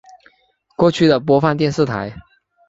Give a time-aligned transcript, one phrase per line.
[0.75, 2.11] 过去的播放电视台